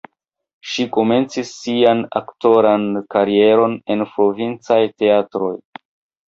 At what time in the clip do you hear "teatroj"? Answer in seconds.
5.05-5.55